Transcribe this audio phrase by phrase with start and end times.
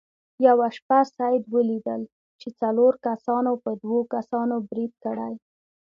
[0.47, 2.01] یوه شپه سید ولیدل
[2.39, 5.33] چې څلورو کسانو په دوو کسانو برید کړی.